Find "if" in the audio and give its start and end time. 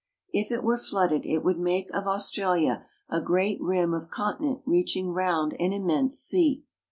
0.33-0.49